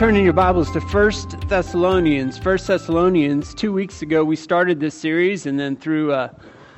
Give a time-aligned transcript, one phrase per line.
[0.00, 2.38] turn in your Bibles to First Thessalonians.
[2.38, 6.34] First Thessalonians, two weeks ago, we started this series, and then through a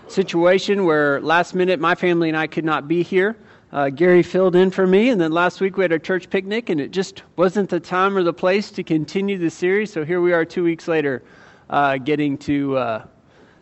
[0.09, 3.37] situation where last minute my family and I could not be here,
[3.71, 6.69] uh, Gary filled in for me, and then last week we had our church picnic,
[6.69, 9.93] and it just wasn't the time or the place to continue the series.
[9.93, 11.23] So here we are two weeks later,
[11.71, 13.05] uh, getting to uh,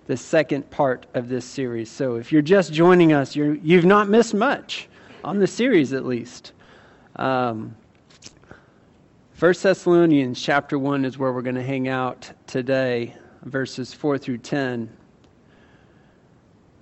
[0.07, 1.91] the second part of this series.
[1.91, 4.89] So if you're just joining us, you have not missed much
[5.23, 6.53] on the series, at least.
[7.17, 7.77] Um,
[9.41, 14.37] 1 Thessalonians chapter 1 is where we're going to hang out today, verses 4 through
[14.37, 14.95] 10.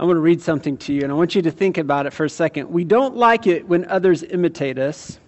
[0.01, 2.13] I want to read something to you, and I want you to think about it
[2.13, 2.69] for a second.
[2.69, 5.21] We don't like it when others imitate us,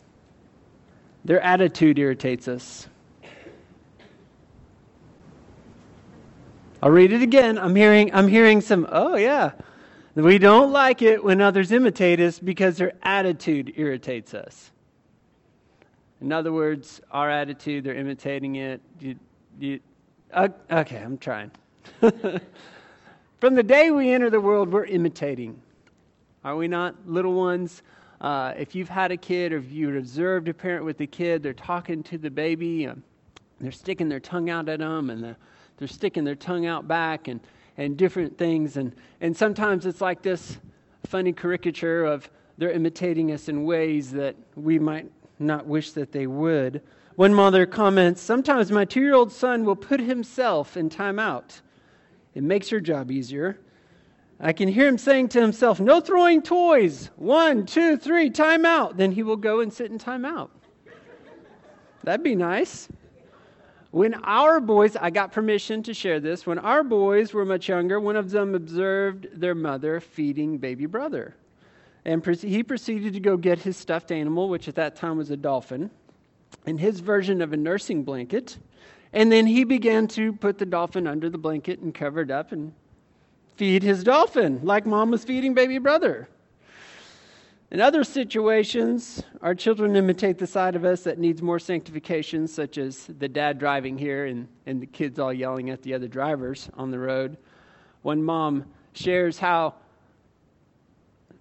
[1.25, 2.89] their attitude irritates us.
[6.83, 7.61] I'll read it again.
[7.61, 9.53] I'm hearing, I'm hearing some, oh, yeah.
[10.17, 14.73] We don't like it when others imitate us because their attitude irritates us.
[16.21, 18.81] In other words, our attitude, they're imitating it.
[19.01, 19.17] You,
[19.59, 19.81] you,
[20.33, 21.51] uh, okay, I'm trying.
[23.41, 25.61] From the day we enter the world, we're imitating.
[26.45, 27.83] Are we not, little ones?
[28.21, 31.43] Uh, if you've had a kid or if you've observed a parent with a kid,
[31.43, 33.03] they're talking to the baby, um,
[33.61, 35.37] they're sticking their tongue out at them, and they're,
[35.79, 37.41] they're sticking their tongue out back, and,
[37.79, 38.77] and different things.
[38.77, 40.59] And, and sometimes it's like this
[41.07, 45.11] funny caricature of they're imitating us in ways that we might
[45.41, 46.83] not wish that they would.
[47.17, 51.61] One mother comments Sometimes my two year old son will put himself in timeout.
[52.35, 53.59] It makes her job easier.
[54.39, 57.11] I can hear him saying to himself, No throwing toys.
[57.17, 58.97] One, two, three, timeout.
[58.97, 60.51] Then he will go and sit in timeout.
[62.05, 62.89] That'd be nice.
[63.91, 67.99] When our boys, I got permission to share this, when our boys were much younger,
[67.99, 71.35] one of them observed their mother feeding baby brother.
[72.05, 75.37] And he proceeded to go get his stuffed animal, which at that time was a
[75.37, 75.91] dolphin,
[76.67, 78.59] and his version of a nursing blanket.
[79.13, 82.53] And then he began to put the dolphin under the blanket and cover it up
[82.53, 82.73] and
[83.57, 86.29] feed his dolphin like mom was feeding baby brother.
[87.71, 92.79] In other situations, our children imitate the side of us that needs more sanctification, such
[92.79, 96.69] as the dad driving here and, and the kids all yelling at the other drivers
[96.75, 97.37] on the road.
[98.03, 99.75] One mom shares how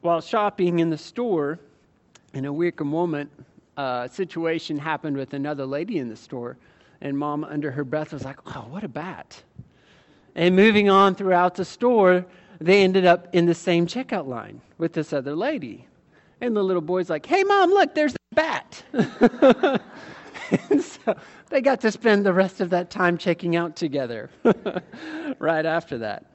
[0.01, 1.59] while shopping in the store,
[2.33, 3.29] in a weaker moment,
[3.77, 6.57] a situation happened with another lady in the store,
[7.01, 9.41] and mom, under her breath, was like, Oh, what a bat.
[10.35, 12.25] And moving on throughout the store,
[12.59, 15.87] they ended up in the same checkout line with this other lady.
[16.41, 18.83] And the little boy's like, Hey, mom, look, there's a bat.
[20.69, 21.15] and so
[21.49, 24.29] they got to spend the rest of that time checking out together
[25.39, 26.25] right after that.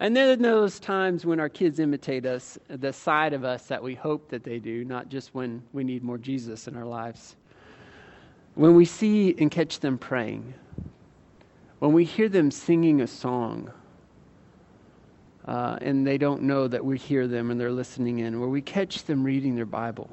[0.00, 3.94] And then those times when our kids imitate us, the side of us that we
[3.94, 7.36] hope that they do, not just when we need more Jesus in our lives.
[8.54, 10.54] When we see and catch them praying,
[11.78, 13.70] when we hear them singing a song,
[15.46, 18.62] uh, and they don't know that we hear them and they're listening in, where we
[18.62, 20.08] catch them reading their Bible,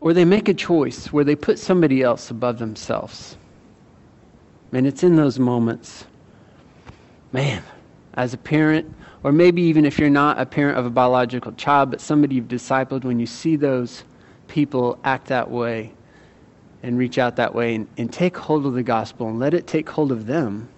[0.00, 3.36] or they make a choice where they put somebody else above themselves.
[4.72, 6.06] And it's in those moments
[7.32, 7.62] man,
[8.14, 11.90] as a parent, or maybe even if you're not a parent of a biological child,
[11.90, 14.04] but somebody you've discipled, when you see those
[14.48, 15.92] people act that way
[16.82, 19.66] and reach out that way and, and take hold of the gospel and let it
[19.66, 20.68] take hold of them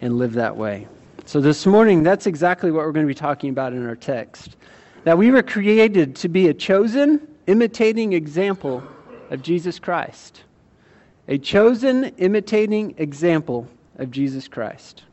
[0.00, 0.86] and live that way.
[1.24, 4.56] So this morning, that's exactly what we're going to be talking about in our text.
[5.04, 8.82] That we were created to be a chosen, imitating example
[9.30, 10.42] of Jesus Christ.
[11.28, 13.66] A chosen, imitating example
[13.98, 15.04] of Jesus Christ.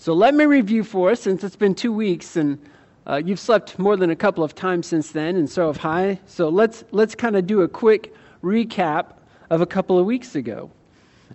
[0.00, 2.64] So let me review for us, since it's been two weeks and
[3.04, 6.20] uh, you've slept more than a couple of times since then, and so have I.
[6.24, 9.14] So let's, let's kind of do a quick recap
[9.50, 10.70] of a couple of weeks ago.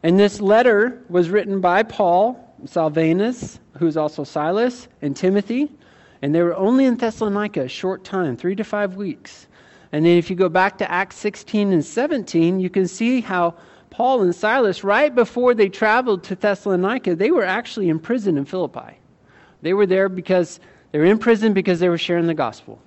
[0.02, 5.70] And this letter was written by Paul, Silvanus, who's also Silas, and Timothy.
[6.22, 9.48] And they were only in Thessalonica a short time, three to five weeks.
[9.92, 13.56] And then if you go back to Acts 16 and 17, you can see how
[13.94, 18.46] Paul and Silas, right before they traveled to Thessalonica, they were actually in prison in
[18.46, 18.98] Philippi.
[19.62, 20.60] They were there because
[20.92, 22.82] they were in prison because they were sharing the gospel.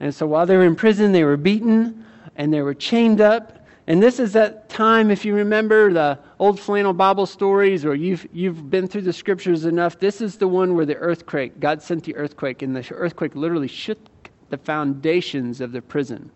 [0.00, 3.56] And so while they were in prison, they were beaten and they were chained up
[3.88, 8.26] And this is that time, if you remember the old flannel Bible stories or you've,
[8.32, 12.02] you've been through the scriptures enough, this is the one where the earthquake, God sent
[12.02, 13.98] the earthquake, and the earthquake literally shook
[14.50, 16.30] the foundations of the prison.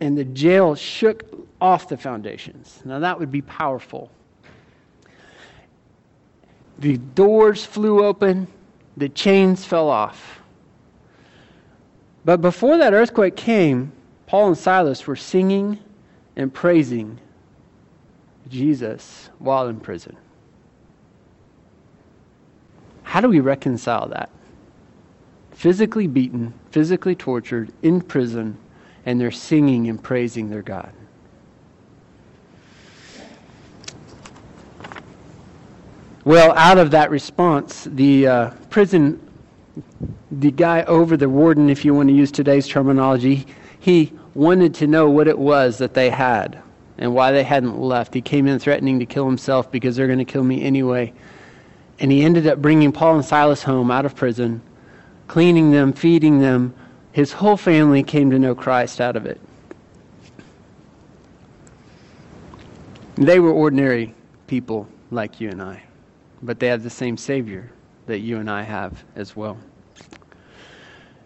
[0.00, 1.24] And the jail shook
[1.60, 2.80] off the foundations.
[2.84, 4.10] Now that would be powerful.
[6.78, 8.46] The doors flew open,
[8.96, 10.40] the chains fell off.
[12.24, 13.92] But before that earthquake came,
[14.26, 15.78] Paul and Silas were singing
[16.36, 17.18] and praising
[18.48, 20.16] Jesus while in prison.
[23.02, 24.30] How do we reconcile that?
[25.52, 28.56] Physically beaten, physically tortured, in prison,
[29.06, 30.92] and they're singing and praising their God.
[36.24, 39.20] Well, out of that response, the uh, prison,
[40.30, 43.46] the guy over the warden, if you want to use today's terminology,
[43.78, 46.62] he wanted to know what it was that they had
[46.98, 48.12] and why they hadn't left.
[48.12, 51.12] He came in threatening to kill himself because they're going to kill me anyway.
[51.98, 54.60] And he ended up bringing Paul and Silas home out of prison,
[55.26, 56.74] cleaning them, feeding them.
[57.12, 59.40] His whole family came to know Christ out of it.
[63.16, 64.14] They were ordinary
[64.46, 65.82] people like you and I,
[66.42, 67.70] but they had the same Savior
[68.06, 69.58] that you and I have as well.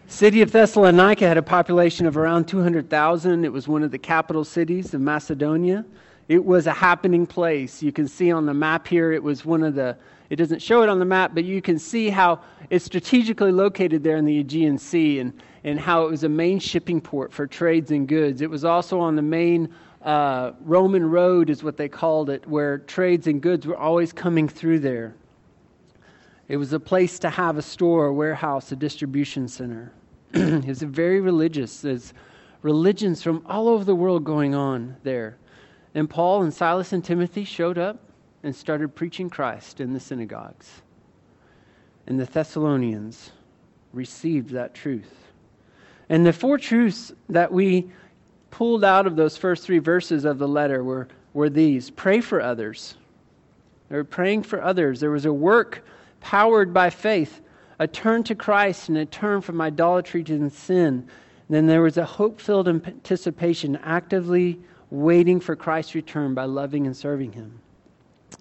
[0.07, 3.45] City of Thessalonica had a population of around 200,000.
[3.45, 5.85] It was one of the capital cities of Macedonia.
[6.29, 7.83] It was a happening place.
[7.83, 9.97] You can see on the map here, it was one of the,
[10.31, 12.41] it doesn't show it on the map, but you can see how
[12.71, 15.33] it's strategically located there in the Aegean Sea and,
[15.65, 18.43] and how it was a main shipping port for trades and goods.
[18.43, 19.71] It was also on the main
[20.03, 24.47] uh, Roman road, is what they called it, where trades and goods were always coming
[24.47, 25.15] through there.
[26.49, 29.93] It was a place to have a store, a warehouse, a distribution center.
[30.35, 31.81] it was very religious.
[31.81, 32.13] There's
[32.61, 35.39] religions from all over the world going on there.
[35.95, 37.99] And Paul and Silas and Timothy showed up
[38.43, 40.83] and started preaching Christ in the synagogues.
[42.07, 43.31] And the Thessalonians
[43.95, 45.24] received that truth.
[46.15, 47.91] And the four truths that we
[48.53, 52.41] pulled out of those first three verses of the letter were, were these pray for
[52.41, 52.95] others.
[53.89, 55.01] They were praying for others.
[55.01, 55.85] There was a work
[56.21, 57.41] powered by faith,
[57.81, 60.87] a turn to Christ and a turn from idolatry to sin.
[60.93, 61.09] And
[61.49, 64.61] then there was a hope filled anticipation, actively
[64.91, 67.59] waiting for Christ's return by loving and serving Him.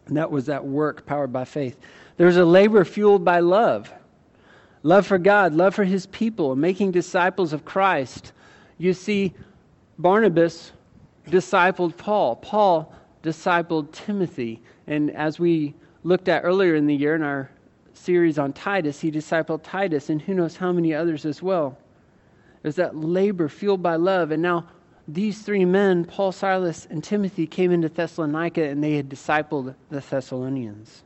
[0.06, 1.80] And that was that work powered by faith.
[2.18, 3.92] There was a labor fueled by love
[4.84, 8.34] love for God, love for His people, making disciples of Christ.
[8.78, 9.34] You see,
[9.98, 10.72] Barnabas
[11.28, 12.94] discipled Paul, Paul
[13.24, 14.62] discipled Timothy.
[14.88, 17.50] And as we looked at earlier in the year in our
[17.94, 21.78] series on Titus, he discipled Titus and who knows how many others as well.
[22.62, 24.32] There's that labor fueled by love.
[24.32, 24.68] And now
[25.08, 30.00] these three men, Paul, Silas, and Timothy, came into Thessalonica and they had discipled the
[30.00, 31.04] Thessalonians.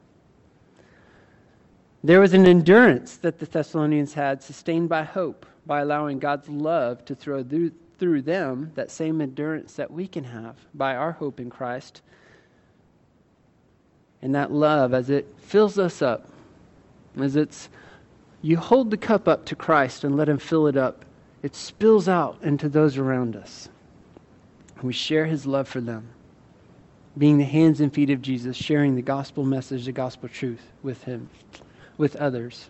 [2.04, 7.04] There was an endurance that the Thessalonians had, sustained by hope, by allowing God's love
[7.06, 11.50] to throw through, them that same endurance that we can have by our hope in
[11.50, 12.02] Christ.
[14.22, 16.30] And that love, as it fills us up,
[17.20, 17.70] as it's
[18.44, 21.04] you hold the cup up to Christ and let him fill it up,
[21.42, 23.70] it spills out into those around us.
[24.84, 26.10] We share his love for them,
[27.18, 31.04] being the hands and feet of Jesus, sharing the gospel message, the gospel truth with
[31.04, 31.30] him,
[31.98, 32.70] with others.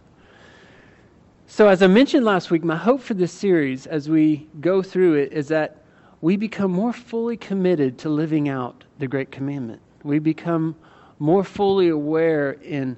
[1.47, 5.15] So, as I mentioned last week, my hope for this series as we go through
[5.15, 5.83] it is that
[6.21, 9.81] we become more fully committed to living out the Great Commandment.
[10.03, 10.75] We become
[11.19, 12.97] more fully aware in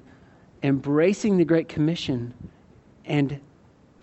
[0.62, 2.34] embracing the Great Commission
[3.04, 3.40] and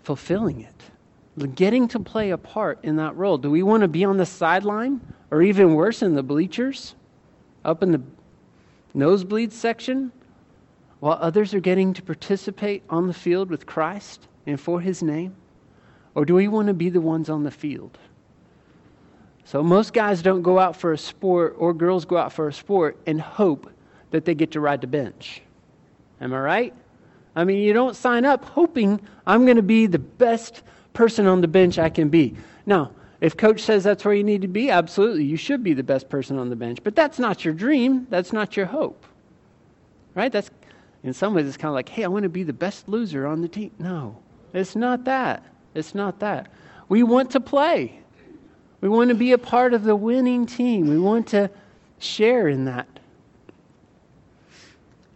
[0.02, 3.38] fulfilling it, getting to play a part in that role.
[3.38, 6.94] Do we want to be on the sideline or even worse, in the bleachers,
[7.64, 8.02] up in the
[8.94, 10.10] nosebleed section,
[11.00, 15.36] while others are getting to participate on the field with Christ and for His name?
[16.14, 17.98] Or do we want to be the ones on the field?
[19.44, 22.52] So, most guys don't go out for a sport, or girls go out for a
[22.52, 23.70] sport and hope
[24.10, 25.42] that they get to ride the bench.
[26.20, 26.74] Am I right?
[27.34, 30.62] I mean, you don't sign up hoping I'm going to be the best
[30.92, 32.34] person on the bench I can be.
[32.66, 32.90] Now,
[33.20, 36.08] if coach says that's where you need to be, absolutely, you should be the best
[36.08, 36.80] person on the bench.
[36.82, 38.06] But that's not your dream.
[38.10, 39.04] That's not your hope.
[40.14, 40.32] Right?
[40.32, 40.50] That's
[41.02, 43.26] in some ways it's kind of like, hey, I want to be the best loser
[43.26, 43.70] on the team.
[43.78, 44.16] No,
[44.52, 45.44] it's not that.
[45.74, 46.50] It's not that.
[46.88, 48.00] We want to play.
[48.80, 50.88] We want to be a part of the winning team.
[50.88, 51.50] We want to
[51.98, 52.86] share in that.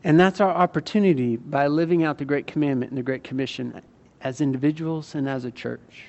[0.05, 3.81] And that's our opportunity by living out the Great Commandment and the Great Commission
[4.21, 6.07] as individuals and as a church.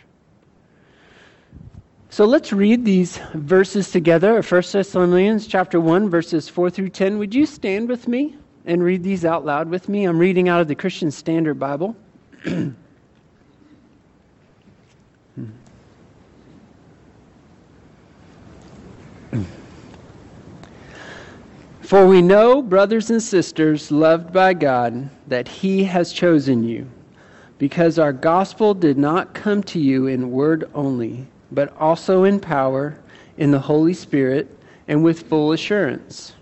[2.10, 4.42] So let's read these verses together.
[4.42, 7.18] 1 Thessalonians chapter 1 verses 4 through 10.
[7.18, 10.06] Would you stand with me and read these out loud with me?
[10.06, 11.96] I'm reading out of the Christian Standard Bible.
[21.82, 26.90] For we know, brothers and sisters, loved by God, that He has chosen you,
[27.60, 32.98] because our gospel did not come to you in word only, but also in power,
[33.38, 34.50] in the Holy Spirit,
[34.88, 36.34] and with full assurance.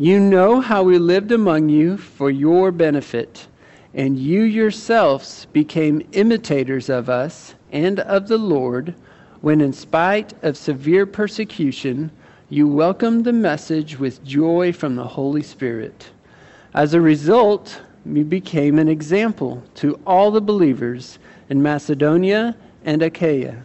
[0.00, 3.48] You know how we lived among you for your benefit,
[3.92, 8.94] and you yourselves became imitators of us and of the Lord,
[9.40, 12.12] when in spite of severe persecution,
[12.48, 16.10] you welcomed the message with joy from the Holy Spirit.
[16.74, 21.18] As a result, you became an example to all the believers
[21.50, 23.64] in Macedonia and Achaia.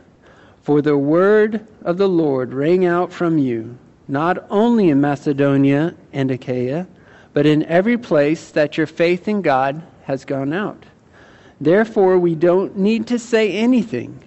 [0.64, 6.32] For the word of the Lord rang out from you, not only in Macedonia and
[6.32, 6.88] Achaia,
[7.34, 10.86] but in every place that your faith in God has gone out.
[11.60, 14.24] Therefore, we don't need to say anything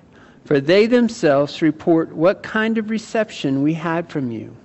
[0.47, 4.57] for they themselves report what kind of reception we had from you,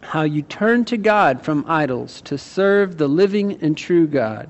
[0.00, 4.48] how you turned to God from idols to serve the living and true God,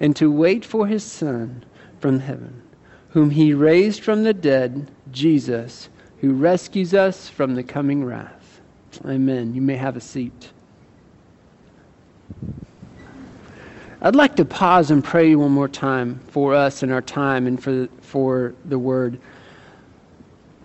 [0.00, 1.62] and to wait for his Son
[2.00, 2.62] from heaven,
[3.10, 5.90] whom he raised from the dead, Jesus,
[6.22, 8.39] who rescues us from the coming wrath.
[9.04, 9.54] Amen.
[9.54, 10.50] You may have a seat.
[14.02, 17.62] I'd like to pause and pray one more time for us and our time and
[17.62, 19.20] for, for the word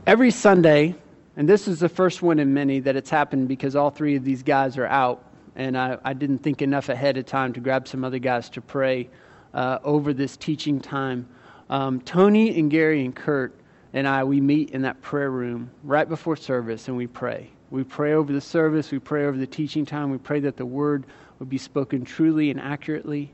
[0.08, 0.96] every Sunday,
[1.36, 4.24] and this is the first one in many that it's happened because all three of
[4.24, 5.24] these guys are out,
[5.56, 8.62] and I, I didn't think enough ahead of time to grab some other guys to
[8.62, 9.10] pray
[9.54, 11.28] uh, over this teaching time.
[11.70, 13.54] Um, Tony and Gary and Kurt
[13.94, 17.50] and I, we meet in that prayer room right before service and we pray.
[17.76, 20.66] We pray over the service, we pray over the teaching time, we pray that the
[20.66, 21.04] word
[21.40, 23.30] would be spoken truly and accurately.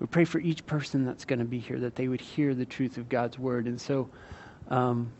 [0.00, 2.66] We pray for each person that's going to be here that they would hear the
[2.66, 3.64] truth of God's word.
[3.64, 4.10] And so,
[4.68, 5.10] um,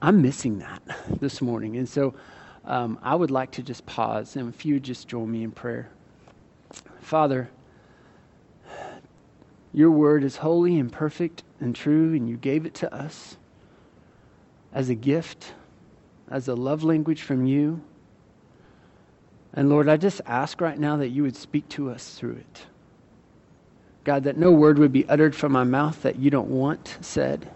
[0.00, 0.80] I'm missing that
[1.20, 1.76] this morning.
[1.76, 2.14] And so
[2.64, 5.50] um, I would like to just pause and if you would just join me in
[5.50, 5.90] prayer.
[7.02, 7.50] Father,
[9.74, 13.36] your word is holy and perfect and true, and you gave it to us
[14.72, 15.52] as a gift,
[16.30, 17.82] as a love language from you.
[19.54, 22.66] And Lord, I just ask right now that you would speak to us through it.
[24.04, 27.50] God, that no word would be uttered from my mouth that you don't want said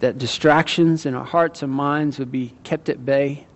[0.00, 3.46] that distractions in our hearts and minds would be kept at bay.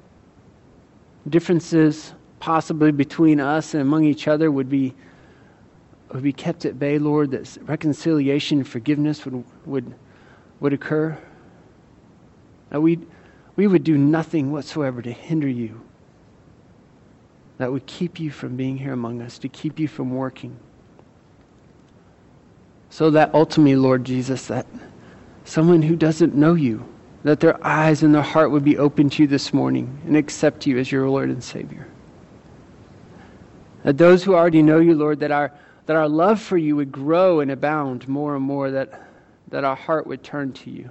[1.29, 4.95] Differences possibly between us and among each other would be,
[6.11, 9.95] would be kept at bay, Lord, that reconciliation and forgiveness would, would,
[10.61, 11.19] would occur.
[12.71, 12.99] That we,
[13.57, 15.83] we would do nothing whatsoever to hinder you.
[17.59, 20.57] That would keep you from being here among us, to keep you from working.
[22.91, 24.67] So that ultimately, Lord Jesus, that
[25.45, 26.87] someone who doesn't know you,
[27.25, 30.67] that their eyes and their heart would be open to you this morning and accept
[30.67, 31.87] you as your Lord and Savior.
[33.83, 35.53] That those who already know you, Lord, that our,
[35.87, 39.09] that our love for you would grow and abound more and more, that,
[39.49, 40.91] that our heart would turn to you.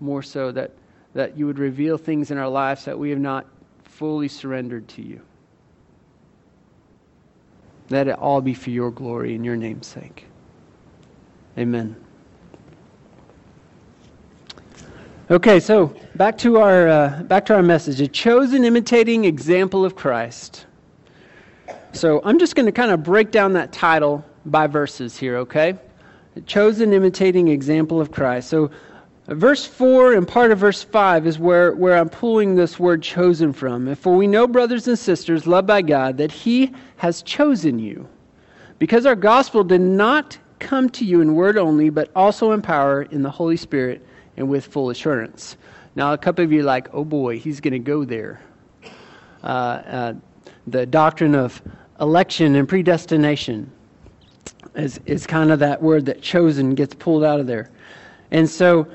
[0.00, 0.72] More so that,
[1.14, 3.46] that you would reveal things in our lives that we have not
[3.98, 5.20] fully surrendered to you.
[7.90, 10.26] Let it all be for your glory and your name's sake.
[11.58, 11.96] Amen.
[15.32, 19.96] Okay, so back to our uh, back to our message: a chosen, imitating example of
[19.96, 20.66] Christ.
[21.92, 25.38] So I'm just going to kind of break down that title by verses here.
[25.38, 25.74] Okay,
[26.36, 28.48] a chosen, imitating example of Christ.
[28.48, 28.70] So
[29.28, 33.52] verse four and part of verse five is where where I'm pulling this word "chosen"
[33.52, 33.94] from.
[33.94, 38.08] For we know, brothers and sisters, loved by God, that He has chosen you,
[38.78, 43.02] because our gospel did not come to you in word only, but also in power
[43.02, 44.04] in the Holy Spirit
[44.36, 45.56] and with full assurance.
[45.94, 48.40] Now, a couple of you are like, oh boy, he's going to go there.
[49.42, 50.14] Uh, uh,
[50.66, 51.62] the doctrine of
[52.00, 53.70] election and predestination
[54.74, 57.70] is, is kind of that word that chosen gets pulled out of there.
[58.30, 58.86] And so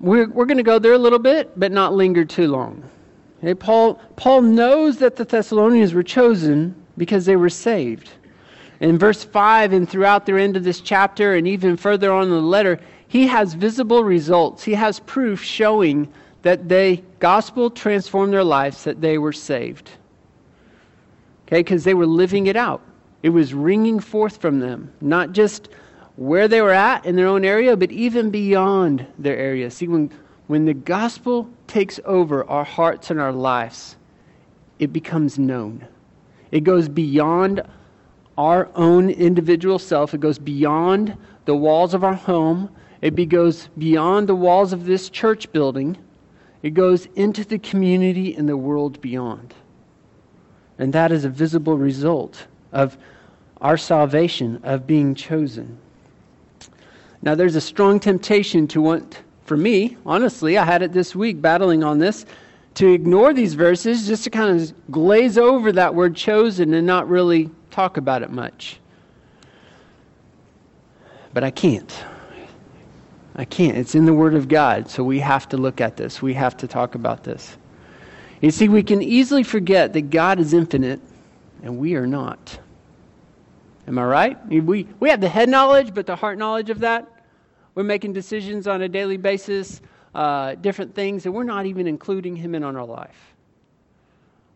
[0.00, 2.82] we're, we're going to go there a little bit, but not linger too long.
[3.38, 8.10] Okay, Paul, Paul knows that the Thessalonians were chosen because they were saved.
[8.80, 12.30] In verse 5 and throughout the end of this chapter, and even further on in
[12.30, 14.64] the letter, he has visible results.
[14.64, 19.90] He has proof showing that the gospel transformed their lives, that they were saved.
[21.46, 22.82] Okay, because they were living it out.
[23.22, 25.70] It was ringing forth from them, not just
[26.16, 29.70] where they were at in their own area, but even beyond their area.
[29.70, 30.10] See, when
[30.46, 33.96] when the gospel takes over our hearts and our lives,
[34.78, 35.86] it becomes known.
[36.50, 37.62] It goes beyond
[38.36, 41.16] our own individual self, it goes beyond
[41.46, 42.68] the walls of our home,
[43.00, 45.96] it goes beyond the walls of this church building,
[46.62, 49.54] it goes into the community and the world beyond.
[50.78, 52.98] And that is a visible result of
[53.60, 55.78] our salvation, of being chosen.
[57.24, 61.40] Now, there's a strong temptation to want, for me, honestly, I had it this week
[61.40, 62.26] battling on this,
[62.74, 67.08] to ignore these verses, just to kind of glaze over that word chosen and not
[67.08, 68.78] really talk about it much.
[71.32, 72.04] But I can't.
[73.36, 73.78] I can't.
[73.78, 76.20] It's in the Word of God, so we have to look at this.
[76.20, 77.56] We have to talk about this.
[78.42, 81.00] You see, we can easily forget that God is infinite
[81.62, 82.58] and we are not.
[83.88, 84.46] Am I right?
[84.46, 87.08] We, we have the head knowledge, but the heart knowledge of that.
[87.74, 89.80] We're making decisions on a daily basis,
[90.14, 93.34] uh, different things, and we're not even including Him in on our life.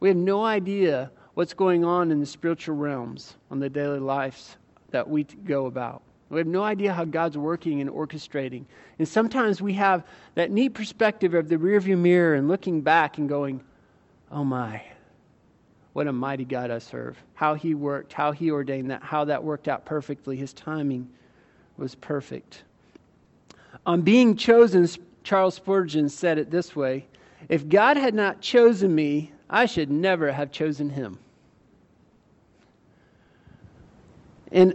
[0.00, 4.56] We have no idea what's going on in the spiritual realms on the daily lives
[4.90, 6.02] that we go about.
[6.30, 8.64] We have no idea how God's working and orchestrating.
[8.98, 13.28] And sometimes we have that neat perspective of the rearview mirror and looking back and
[13.28, 13.62] going,
[14.30, 14.82] oh my,
[15.94, 17.16] what a mighty God I serve.
[17.34, 20.36] How he worked, how he ordained that, how that worked out perfectly.
[20.36, 21.08] His timing
[21.76, 22.62] was perfect.
[23.88, 24.86] On being chosen,
[25.24, 27.06] Charles Spurgeon said it this way
[27.48, 31.18] If God had not chosen me, I should never have chosen him.
[34.52, 34.74] And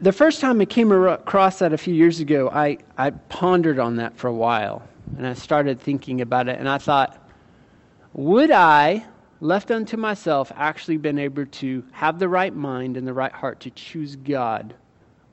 [0.00, 3.96] the first time I came across that a few years ago, I, I pondered on
[3.96, 4.82] that for a while.
[5.16, 6.58] And I started thinking about it.
[6.58, 7.30] And I thought,
[8.14, 9.04] would I,
[9.40, 13.60] left unto myself, actually been able to have the right mind and the right heart
[13.60, 14.74] to choose God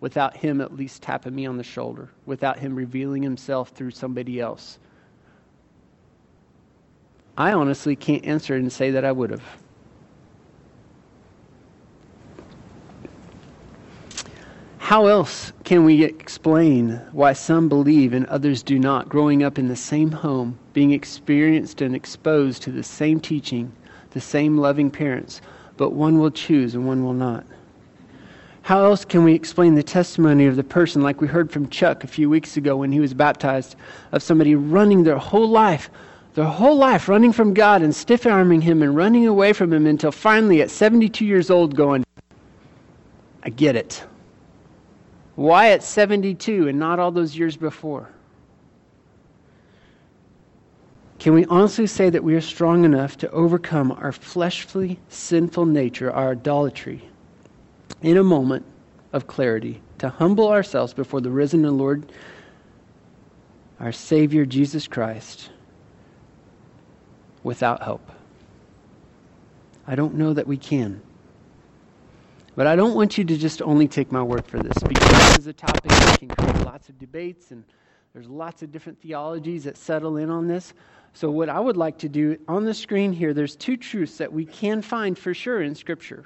[0.02, 4.42] without Him at least tapping me on the shoulder, without Him revealing Himself through somebody
[4.42, 4.78] else?
[7.38, 9.44] I honestly can't answer and say that I would have.
[14.80, 19.70] How else can we explain why some believe and others do not, growing up in
[19.70, 23.72] the same home, being experienced and exposed to the same teaching,
[24.10, 25.40] the same loving parents,
[25.78, 27.46] but one will choose and one will not?
[28.72, 32.06] How else can we explain the testimony of the person, like we heard from Chuck
[32.06, 33.76] a few weeks ago when he was baptized,
[34.14, 35.90] of somebody running their whole life,
[36.36, 39.88] their whole life running from God and stiff arming Him and running away from Him
[39.88, 42.06] until finally at 72 years old going,
[43.44, 44.06] I get it.
[45.36, 48.08] Why at 72 and not all those years before?
[51.20, 56.10] Can we honestly say that we are strong enough to overcome our fleshly, sinful nature,
[56.10, 57.04] our idolatry,
[58.02, 58.66] in a moment
[59.14, 62.12] of clarity, to humble ourselves before the risen and Lord,
[63.80, 65.50] our Savior, Jesus Christ,
[67.44, 68.12] without help?
[69.86, 71.02] I don't know that we can.
[72.56, 75.38] But I don't want you to just only take my word for this because this
[75.40, 77.64] is a topic that can create lots of debates and
[78.14, 80.74] there's lots of different theologies that settle in on this.
[81.14, 84.32] So, what I would like to do on the screen here, there's two truths that
[84.32, 86.26] we can find for sure in Scripture.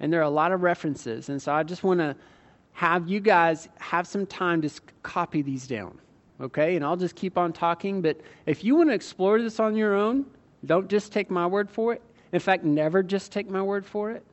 [0.00, 1.28] And there are a lot of references.
[1.28, 2.16] And so, I just want to
[2.72, 4.70] have you guys have some time to
[5.02, 5.98] copy these down.
[6.40, 6.76] Okay?
[6.76, 8.00] And I'll just keep on talking.
[8.00, 10.24] But if you want to explore this on your own,
[10.64, 12.02] don't just take my word for it.
[12.32, 14.24] In fact, never just take my word for it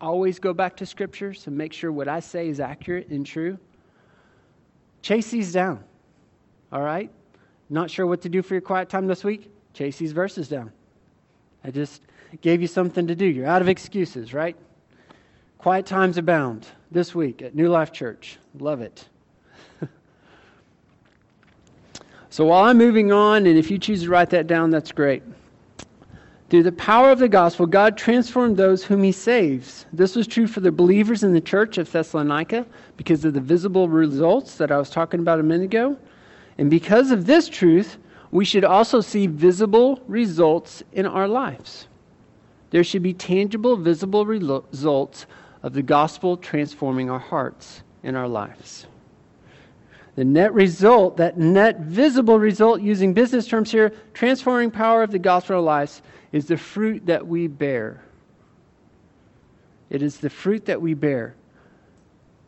[0.00, 3.58] always go back to scriptures and make sure what I say is accurate and true.
[5.02, 5.82] Chase these down.
[6.72, 7.10] All right?
[7.68, 9.50] Not sure what to do for your quiet time this week?
[9.74, 10.72] Chase these verses down.
[11.64, 12.02] I just
[12.40, 13.26] gave you something to do.
[13.26, 14.56] You're out of excuses, right?
[15.60, 18.38] Quiet times abound this week at New Life Church.
[18.58, 19.06] Love it.
[22.30, 25.22] so while I'm moving on, and if you choose to write that down, that's great.
[26.48, 29.84] Through the power of the gospel, God transformed those whom he saves.
[29.92, 32.64] This was true for the believers in the church of Thessalonica
[32.96, 35.98] because of the visible results that I was talking about a minute ago.
[36.56, 37.98] And because of this truth,
[38.30, 41.86] we should also see visible results in our lives.
[42.70, 45.26] There should be tangible, visible results
[45.62, 48.86] of the gospel transforming our hearts and our lives.
[50.16, 55.18] The net result, that net visible result, using business terms here, transforming power of the
[55.18, 58.02] gospel in our lives, is the fruit that we bear.
[59.88, 61.34] It is the fruit that we bear.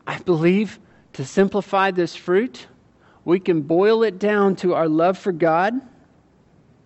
[0.05, 0.79] I believe
[1.13, 2.67] to simplify this fruit,
[3.25, 5.73] we can boil it down to our love for God,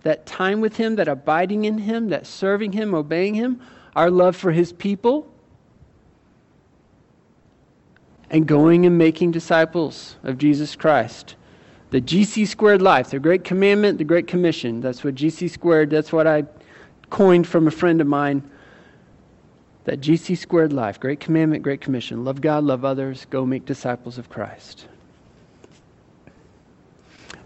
[0.04, 3.62] that time with Him, that abiding in Him, that serving Him, obeying Him,
[3.96, 5.32] our love for His people,
[8.30, 11.36] and going and making disciples of Jesus Christ.
[11.90, 14.82] The GC squared life, the great commandment, the great commission.
[14.82, 16.44] That's what GC squared, that's what I
[17.10, 18.50] coined from a friend of mine.
[19.86, 22.26] That GC squared life, great commandment, great commission.
[22.26, 24.88] Love God, love others, go make disciples of Christ.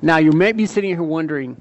[0.02, 1.56] Now, you may be sitting here wondering,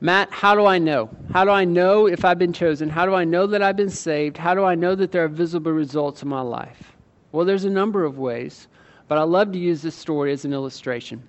[0.00, 1.08] Matt, how do I know?
[1.32, 2.90] How do I know if I've been chosen?
[2.90, 4.36] How do I know that I've been saved?
[4.36, 6.93] How do I know that there are visible results in my life?
[7.34, 8.68] Well, there's a number of ways,
[9.08, 11.20] but I love to use this story as an illustration.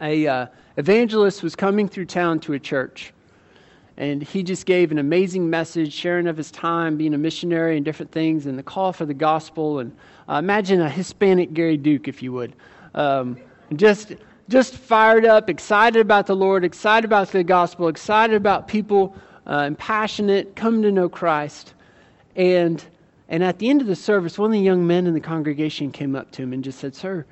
[0.00, 3.12] A uh, evangelist was coming through town to a church,
[3.96, 7.84] and he just gave an amazing message, sharing of his time, being a missionary and
[7.84, 9.80] different things, and the call for the gospel.
[9.80, 9.90] And
[10.28, 12.54] uh, imagine a Hispanic Gary Duke, if you would.
[12.94, 13.38] Um,
[13.74, 14.14] just
[14.48, 19.16] just fired up, excited about the Lord, excited about the gospel, excited about people
[19.48, 21.74] uh, and passionate, coming to know Christ.
[22.36, 22.84] And,
[23.28, 25.92] and at the end of the service, one of the young men in the congregation
[25.92, 27.26] came up to him and just said, Sir,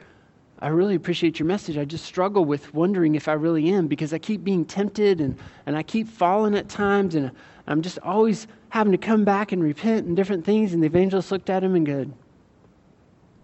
[0.59, 1.79] I really appreciate your message.
[1.79, 5.39] I just struggle with wondering if I really am because I keep being tempted and,
[5.67, 7.31] and I keep falling at times and
[7.67, 10.73] I'm just always having to come back and repent and different things.
[10.73, 12.13] And the evangelist looked at him and said,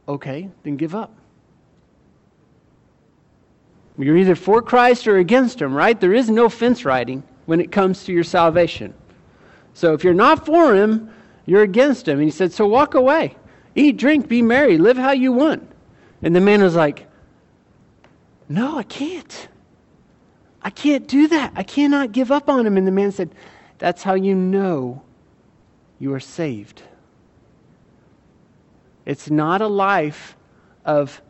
[0.09, 1.15] Okay, then give up.
[3.99, 5.99] You're either for Christ or against Him, right?
[5.99, 8.95] There is no fence riding when it comes to your salvation.
[9.75, 11.11] So if you're not for Him,
[11.47, 12.19] you're against Him.
[12.19, 13.37] And he said, So walk away.
[13.75, 15.69] Eat, drink, be merry, live how you want.
[16.23, 17.07] And the man was like,
[18.49, 19.49] No, I can't.
[20.63, 21.53] I can't do that.
[21.57, 22.77] I cannot give up on Him.
[22.77, 23.35] And the man said,
[23.79, 25.03] That's how you know
[25.99, 26.83] you are saved.
[29.05, 30.37] It's not a life
[30.85, 31.21] of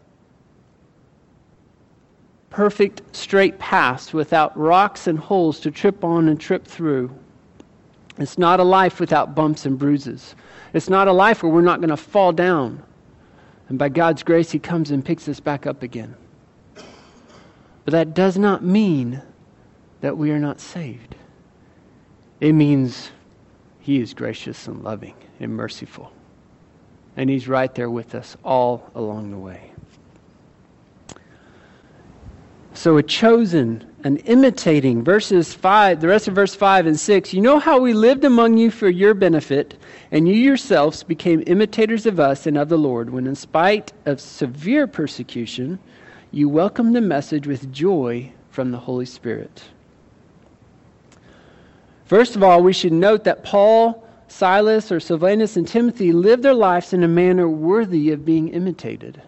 [2.50, 7.10] perfect straight paths without rocks and holes to trip on and trip through.
[8.18, 10.34] It's not a life without bumps and bruises.
[10.74, 12.82] It's not a life where we're not going to fall down.
[13.68, 16.14] And by God's grace, He comes and picks us back up again.
[17.84, 19.22] But that does not mean
[20.02, 21.14] that we are not saved.
[22.40, 23.10] It means
[23.80, 26.12] He is gracious and loving and merciful.
[27.16, 29.72] And He's right there with us all along the way.
[32.74, 37.32] So a chosen, an imitating, verses 5, the rest of verse 5 and 6.
[37.32, 39.76] You know how we lived among you for your benefit,
[40.10, 44.20] and you yourselves became imitators of us and of the Lord, when in spite of
[44.20, 45.78] severe persecution,
[46.32, 49.62] you welcomed the message with joy from the Holy Spirit.
[52.06, 56.54] First of all, we should note that Paul, Silas, or Silvanus, and Timothy lived their
[56.54, 59.22] lives in a manner worthy of being imitated.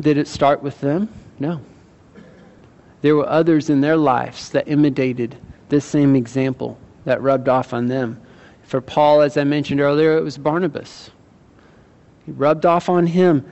[0.00, 1.08] Did it start with them?
[1.38, 1.60] No.
[3.00, 5.36] There were others in their lives that imitated
[5.68, 8.20] this same example that rubbed off on them.
[8.64, 11.10] For Paul, as I mentioned earlier, it was Barnabas.
[12.26, 13.44] He rubbed off on him,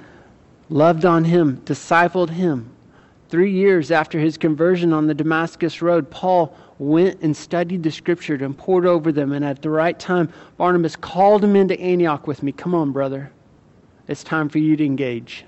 [0.69, 2.71] loved on him, discipled him.
[3.29, 8.35] Three years after his conversion on the Damascus Road, Paul went and studied the scripture
[8.35, 9.33] and pored over them.
[9.33, 12.53] And at the right time, Barnabas called him into Antioch with me.
[12.53, 13.33] Come on, brother.
[14.09, 15.45] It's time for you to engage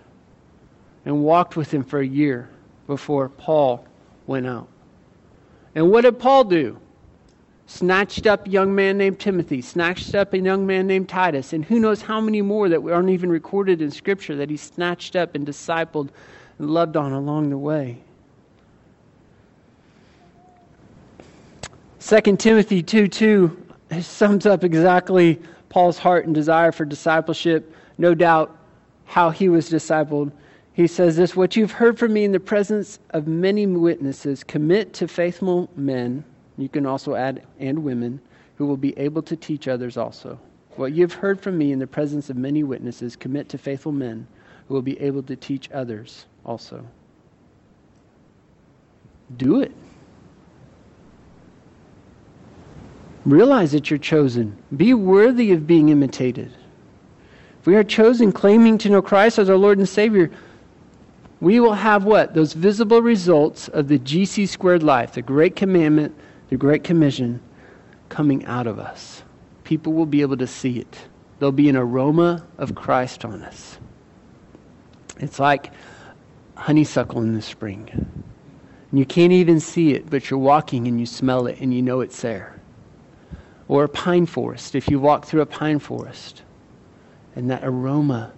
[1.05, 2.49] and walked with him for a year
[2.87, 3.85] before Paul
[4.29, 4.69] went out.
[5.75, 6.79] And what did Paul do?
[7.67, 11.65] Snatched up a young man named Timothy, snatched up a young man named Titus, and
[11.65, 15.35] who knows how many more that aren't even recorded in Scripture that he snatched up
[15.35, 16.09] and discipled
[16.59, 17.99] and loved on along the way.
[22.01, 23.67] 2 Timothy 2 2
[24.01, 27.75] sums up exactly Paul's heart and desire for discipleship.
[27.99, 28.57] No doubt
[29.05, 30.33] how he was discipled
[30.79, 34.93] he says this What you've heard from me in the presence of many witnesses, commit
[34.95, 36.23] to faithful men.
[36.57, 38.21] You can also add, and women,
[38.55, 40.39] who will be able to teach others also.
[40.77, 44.29] What you've heard from me in the presence of many witnesses, commit to faithful men
[44.69, 46.87] who will be able to teach others also.
[49.37, 49.73] Do it.
[53.25, 54.57] Realize that you're chosen.
[54.77, 56.53] Be worthy of being imitated.
[57.61, 60.31] If we are chosen, claiming to know Christ as our Lord and Savior,
[61.41, 62.35] we will have what?
[62.35, 66.15] Those visible results of the GC squared life, the great commandment,
[66.49, 67.41] the great commission
[68.09, 69.23] coming out of us.
[69.65, 70.99] People will be able to see it.
[71.39, 73.79] There'll be an aroma of Christ on us.
[75.21, 75.73] It's like
[76.57, 77.89] honeysuckle in the spring.
[78.91, 81.83] And you can't even see it, but you're walking and you smell it and you
[81.83, 82.59] know it's there.
[83.69, 86.43] Or a pine forest, if you walk through a pine forest.
[87.37, 88.33] And that aroma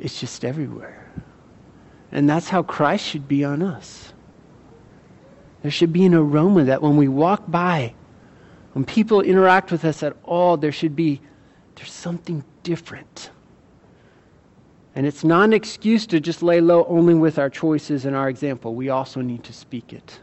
[0.00, 1.01] is just everywhere.
[2.12, 4.12] And that's how Christ should be on us.
[5.62, 7.94] There should be an aroma that when we walk by,
[8.74, 11.20] when people interact with us at all, there should be
[11.76, 13.30] there's something different.
[14.94, 18.28] And it's not an excuse to just lay low only with our choices and our
[18.28, 18.74] example.
[18.74, 20.20] We also need to speak it.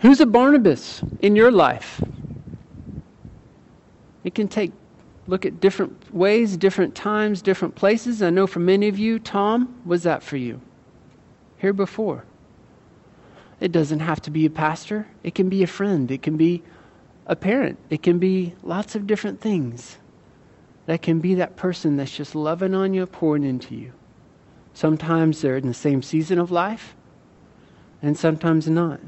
[0.00, 2.02] Who's a Barnabas in your life?
[4.24, 4.72] It can take
[5.26, 8.22] look at different ways, different times, different places.
[8.22, 10.60] I know for many of you, Tom, was that for you?
[11.58, 12.24] Here before.
[13.60, 15.06] It doesn't have to be a pastor.
[15.22, 16.10] It can be a friend.
[16.10, 16.62] It can be
[17.26, 17.78] a parent.
[17.90, 19.98] It can be lots of different things.
[20.86, 23.92] That can be that person that's just loving on you, pouring into you.
[24.74, 26.96] Sometimes they're in the same season of life,
[28.02, 28.98] and sometimes not.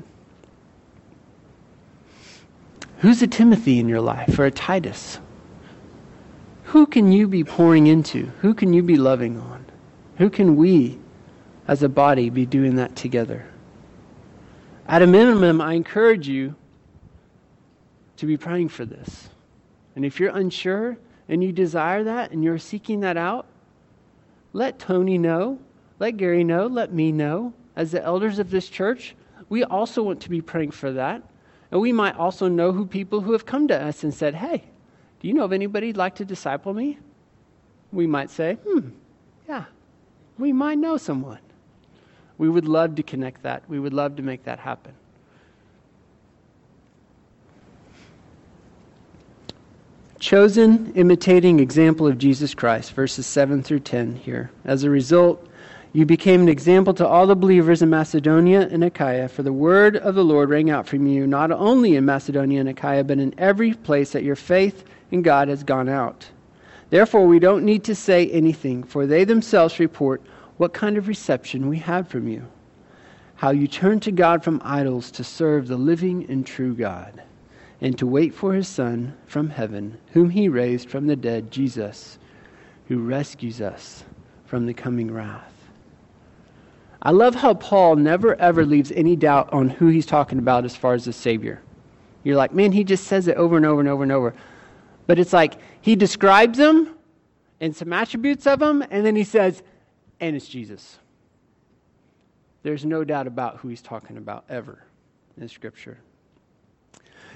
[2.99, 5.19] Who's a Timothy in your life or a Titus?
[6.75, 8.25] Who can you be pouring into?
[8.41, 9.65] Who can you be loving on?
[10.19, 10.99] Who can we,
[11.69, 13.47] as a body, be doing that together?
[14.89, 16.57] At a minimum, I encourage you
[18.17, 19.29] to be praying for this.
[19.95, 23.47] And if you're unsure and you desire that and you're seeking that out,
[24.53, 25.61] let Tony know,
[26.01, 27.55] let Gary know, let me know.
[27.77, 29.15] As the elders of this church,
[29.49, 31.23] we also want to be praying for that.
[31.71, 34.65] And we might also know who people who have come to us and said, Hey,
[35.25, 36.99] do you know of anybody who'd like to disciple me?
[37.93, 38.91] We might say, Hmm,
[39.49, 39.65] yeah,
[40.37, 41.39] we might know someone.
[42.37, 43.63] We would love to connect that.
[43.67, 44.93] We would love to make that happen.
[50.19, 54.51] Chosen, imitating example of Jesus Christ, verses 7 through 10 here.
[54.67, 55.49] As a result,
[55.95, 59.97] you became an example to all the believers in Macedonia and Achaia, for the word
[59.97, 63.35] of the Lord rang out from you, not only in Macedonia and Achaia, but in
[63.39, 64.85] every place that your faith
[65.15, 66.29] in God has gone out.
[66.91, 70.21] Therefore, we don't need to say anything, for they themselves report
[70.59, 72.47] what kind of reception we had from you.
[73.37, 77.23] How you turned to God from idols to serve the living and true God
[77.81, 82.19] and to wait for his Son from heaven, whom he raised from the dead, Jesus,
[82.89, 84.05] who rescues us
[84.47, 85.53] from the coming wrath.
[87.03, 90.77] I love how Paul never ever leaves any doubt on who he's talking about as
[90.77, 91.61] far as the Savior.
[92.23, 94.35] You're like, man, he just says it over and over and over and over.
[95.07, 96.91] But it's like he describes him
[97.61, 99.63] and some attributes of him, and then he says,
[100.21, 100.99] and it's Jesus.
[102.63, 104.83] There's no doubt about who he's talking about ever
[105.39, 105.99] in Scripture.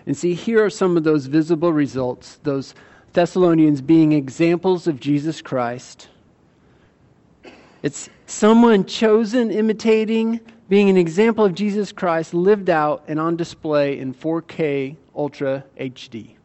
[0.07, 2.75] And see, here are some of those visible results, those
[3.13, 6.09] Thessalonians being examples of Jesus Christ.
[7.83, 13.99] It's someone chosen, imitating, being an example of Jesus Christ, lived out and on display
[13.99, 16.38] in 4K Ultra HD.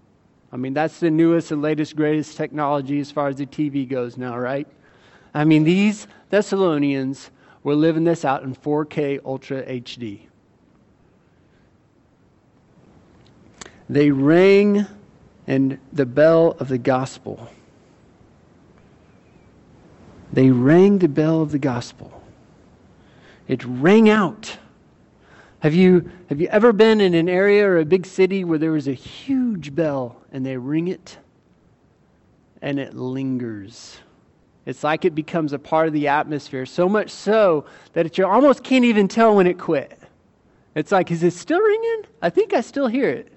[0.53, 4.17] I mean, that's the newest and latest, greatest technology as far as the TV goes
[4.17, 4.67] now, right?
[5.33, 7.31] I mean, these Thessalonians
[7.63, 10.27] were living this out in 4K Ultra HD.
[13.89, 14.85] They rang
[15.47, 17.49] and the bell of the gospel.
[20.31, 22.21] They rang the bell of the gospel.
[23.47, 24.57] It rang out.
[25.63, 28.73] Have you, have you ever been in an area or a big city where there
[28.73, 31.17] was a huge bell and they ring it
[32.61, 33.97] and it lingers?
[34.65, 38.61] It's like it becomes a part of the atmosphere, so much so that you almost
[38.61, 39.97] can't even tell when it quit.
[40.75, 42.03] It's like, is it still ringing?
[42.21, 43.31] I think I still hear it.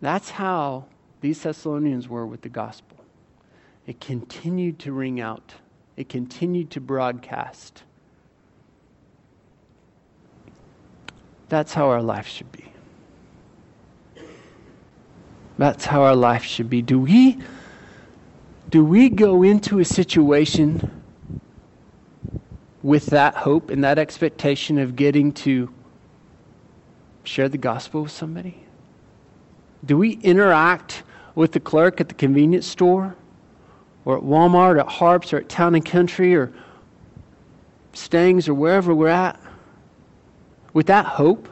[0.00, 0.86] That's how
[1.20, 2.96] these Thessalonians were with the gospel.
[3.86, 5.54] It continued to ring out,
[5.96, 7.84] it continued to broadcast.
[11.50, 12.64] That's how our life should be.
[15.58, 16.80] That's how our life should be.
[16.80, 17.38] Do we
[18.70, 20.80] do we go into a situation
[22.84, 25.74] with that hope and that expectation of getting to
[27.24, 28.64] share the gospel with somebody?
[29.84, 31.02] Do we interact
[31.34, 33.16] with the clerk at the convenience store
[34.04, 36.52] or at Walmart, or at Harps, or at Town and Country, or
[37.92, 39.39] Stangs, or wherever we're at
[40.72, 41.48] with that hope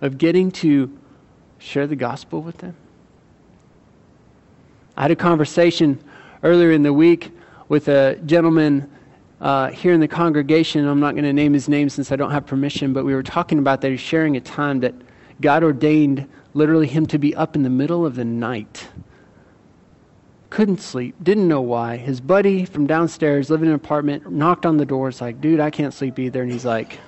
[0.00, 0.96] of getting to
[1.58, 2.76] share the gospel with them?
[4.96, 6.02] I had a conversation
[6.42, 7.32] earlier in the week
[7.68, 8.90] with a gentleman
[9.40, 10.86] uh, here in the congregation.
[10.86, 13.22] I'm not going to name his name since I don't have permission, but we were
[13.22, 13.90] talking about that.
[13.90, 14.94] He's sharing a time that
[15.40, 18.88] God ordained literally him to be up in the middle of the night.
[20.50, 21.96] Couldn't sleep, didn't know why.
[21.96, 25.08] His buddy from downstairs, living in an apartment, knocked on the door.
[25.08, 26.42] It's like, dude, I can't sleep either.
[26.42, 27.00] And he's like,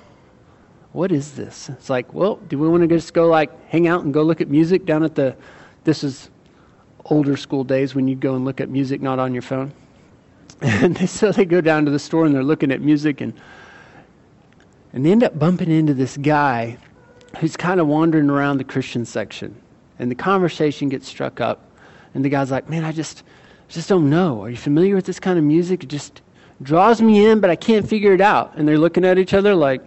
[0.97, 1.69] what is this?
[1.69, 4.41] It's like, well, do we want to just go like hang out and go look
[4.41, 5.35] at music down at the,
[5.83, 6.31] this is
[7.05, 9.71] older school days when you go and look at music not on your phone.
[10.61, 13.31] And so they go down to the store and they're looking at music and
[14.91, 16.79] and they end up bumping into this guy
[17.37, 19.55] who's kind of wandering around the Christian section.
[19.99, 21.69] And the conversation gets struck up.
[22.15, 23.21] And the guy's like, Man, I just,
[23.67, 24.41] just don't know.
[24.41, 25.83] Are you familiar with this kind of music?
[25.83, 26.23] It just
[26.63, 28.55] draws me in, but I can't figure it out.
[28.55, 29.83] And they're looking at each other like,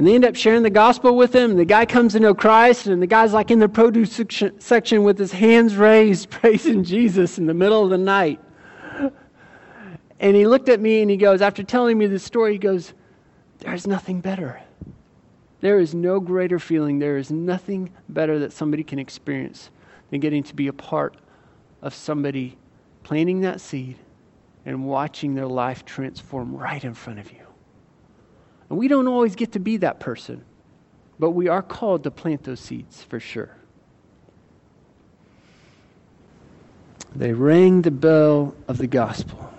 [0.00, 1.58] and they end up sharing the gospel with him.
[1.58, 4.18] The guy comes to know Christ, and the guy's like in the produce
[4.58, 8.40] section with his hands raised, praising Jesus in the middle of the night.
[10.18, 12.94] And he looked at me and he goes, after telling me this story, he goes,
[13.58, 14.62] There's nothing better.
[15.60, 16.98] There is no greater feeling.
[16.98, 19.68] There is nothing better that somebody can experience
[20.08, 21.14] than getting to be a part
[21.82, 22.56] of somebody
[23.02, 23.98] planting that seed
[24.64, 27.49] and watching their life transform right in front of you.
[28.70, 30.44] And we don't always get to be that person,
[31.18, 33.54] but we are called to plant those seeds for sure.
[37.14, 39.52] They rang the bell of the gospel.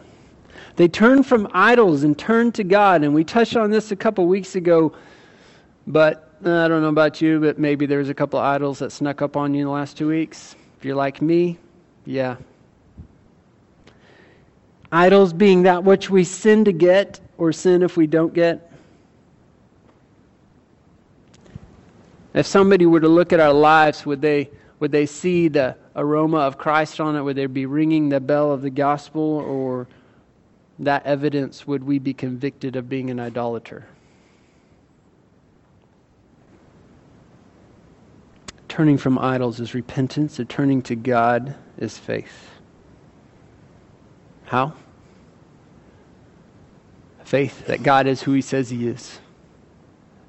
[0.78, 3.04] They turned from idols and turned to God.
[3.04, 4.93] And we touched on this a couple weeks ago,
[5.86, 9.21] but uh, I don't know about you, but maybe there's a couple idols that snuck
[9.21, 10.56] up on you in the last two weeks.
[10.80, 11.58] If you're like me,
[12.06, 12.38] yeah.
[14.93, 18.70] Idols being that which we sin to get or sin if we don't get.
[22.33, 26.37] If somebody were to look at our lives, would they, would they see the aroma
[26.37, 27.21] of Christ on it?
[27.21, 29.21] Would they be ringing the bell of the gospel?
[29.21, 29.87] Or
[30.79, 33.85] that evidence would we be convicted of being an idolater?
[38.69, 42.49] Turning from idols is repentance, and turning to God is faith.
[44.45, 44.73] How?
[47.25, 49.19] Faith that God is who He says He is.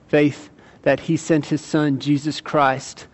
[0.08, 0.50] Faith
[0.82, 3.06] that he sent his son, Jesus Christ,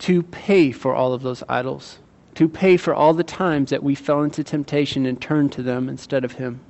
[0.00, 1.98] to pay for all of those idols,
[2.34, 5.88] to pay for all the times that we fell into temptation and turned to them
[5.88, 6.60] instead of him.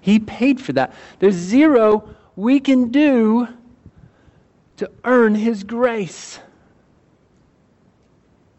[0.00, 0.94] He paid for that.
[1.18, 3.48] There's zero we can do
[4.76, 6.38] to earn his grace.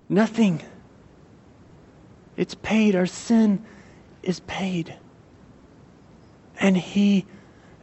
[0.09, 0.61] Nothing.
[2.37, 2.95] It's paid.
[2.95, 3.65] Our sin
[4.23, 4.95] is paid.
[6.59, 7.25] And he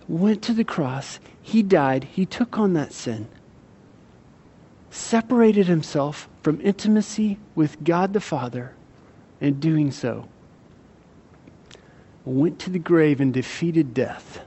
[0.09, 1.20] went to the cross.
[1.46, 2.04] He died.
[2.04, 3.28] He took on that sin,
[4.90, 8.72] separated himself from intimacy with God the Father,
[9.42, 10.26] and doing so,
[12.24, 14.40] went to the grave and defeated death.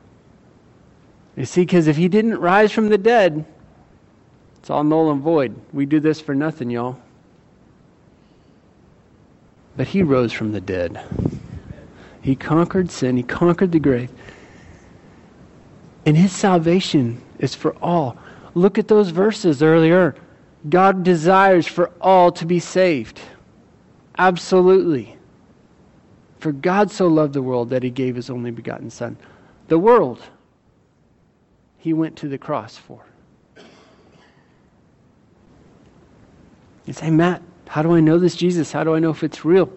[1.36, 3.46] You see, because if he didn't rise from the dead,
[4.58, 5.56] it's all null and void.
[5.72, 7.00] We do this for nothing, y'all.
[9.78, 11.00] But he rose from the dead.
[12.24, 14.10] He conquered sin, he conquered the grave.
[16.08, 18.18] And his salvation is for all.
[18.54, 20.16] Look at those verses earlier.
[20.70, 23.20] God desires for all to be saved.
[24.18, 25.18] Absolutely.
[26.40, 29.18] For God so loved the world that he gave his only begotten Son.
[29.68, 30.22] The world
[31.78, 33.04] he went to the cross for.
[36.86, 38.72] You say, Matt, how do I know this Jesus?
[38.72, 39.70] How do I know if it's real?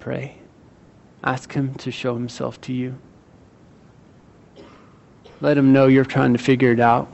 [0.00, 0.38] Pray.
[1.22, 2.98] Ask him to show himself to you.
[5.42, 7.10] Let them know you're trying to figure it out.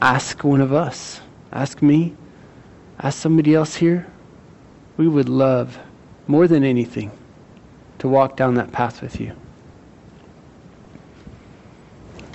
[0.00, 1.20] Ask one of us.
[1.52, 2.14] Ask me.
[3.00, 4.06] Ask somebody else here.
[4.96, 5.76] We would love,
[6.28, 7.10] more than anything,
[7.98, 9.34] to walk down that path with you.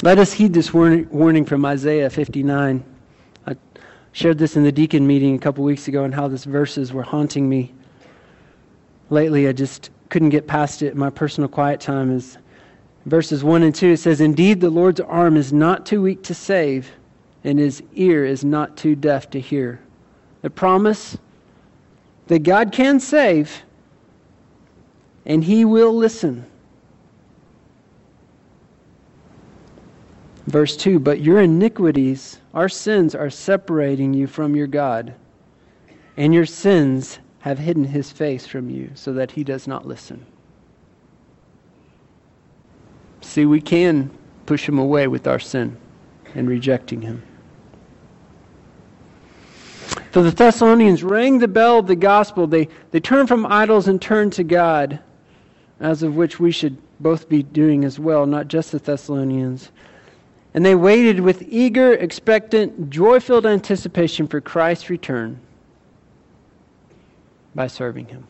[0.01, 2.83] Let us heed this warning from Isaiah 59.
[3.47, 3.55] I
[4.11, 7.03] shared this in the deacon meeting a couple weeks ago and how these verses were
[7.03, 7.73] haunting me.
[9.09, 12.11] Lately, I just couldn't get past it my personal quiet time.
[12.11, 12.37] Is
[13.05, 16.33] verses 1 and 2, it says, Indeed, the Lord's arm is not too weak to
[16.33, 16.91] save,
[17.43, 19.79] and his ear is not too deaf to hear.
[20.41, 21.17] The promise
[22.27, 23.63] that God can save,
[25.25, 26.45] and he will listen.
[30.47, 35.13] Verse 2 But your iniquities, our sins, are separating you from your God,
[36.17, 40.25] and your sins have hidden his face from you so that he does not listen.
[43.21, 44.11] See, we can
[44.45, 45.77] push him away with our sin
[46.35, 47.23] and rejecting him.
[50.13, 52.47] So the Thessalonians rang the bell of the gospel.
[52.47, 54.99] They, they turned from idols and turned to God,
[55.79, 59.71] as of which we should both be doing as well, not just the Thessalonians.
[60.53, 65.39] And they waited with eager, expectant, joy filled anticipation for Christ's return
[67.53, 68.25] by serving him.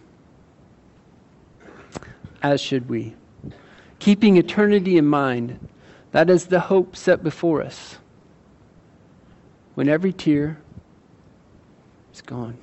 [2.42, 3.16] As should we
[4.00, 5.60] keeping eternity in mind.
[6.12, 7.98] That is the hope set before us.
[9.76, 10.58] When every tear
[12.14, 12.58] is gone,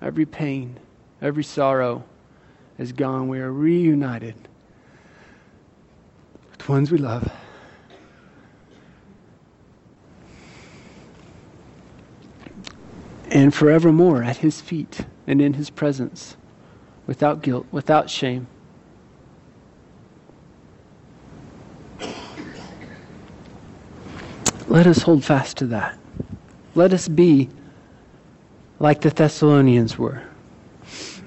[0.00, 0.78] every pain,
[1.20, 2.04] every sorrow
[2.78, 4.34] is gone, we are reunited
[6.50, 7.30] with the ones we love.
[13.30, 16.36] And forevermore at his feet and in his presence,
[17.06, 18.48] without guilt, without shame.
[24.70, 25.98] Let us hold fast to that.
[26.76, 27.48] Let us be
[28.78, 30.22] like the Thessalonians were,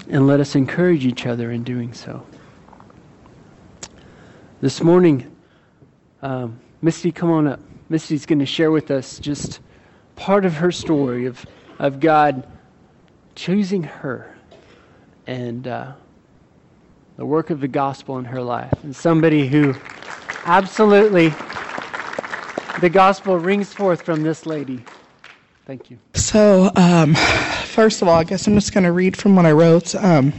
[0.10, 2.26] and let us encourage each other in doing so.
[4.62, 5.30] This morning,
[6.22, 7.60] um, Misty, come on up.
[7.90, 9.60] Misty's going to share with us just
[10.16, 11.46] part of her story of,
[11.80, 12.48] of God
[13.36, 14.34] choosing her
[15.28, 15.92] and uh,
[17.18, 18.74] the work of the gospel in her life.
[18.86, 19.76] And somebody who
[20.46, 21.34] absolutely,
[22.84, 24.84] the gospel rings forth from this lady.
[25.66, 25.98] Thank you.
[26.16, 27.16] So, um,
[27.64, 29.96] first of all, I guess I'm just going to read from what I wrote.
[29.96, 30.34] Um,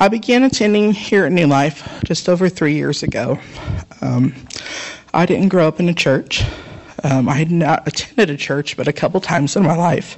[0.00, 3.38] I began attending here at New Life just over three years ago.
[4.00, 4.34] Um,
[5.12, 6.42] I didn't grow up in a church.
[7.04, 10.16] Um, I had not attended a church but a couple times in my life,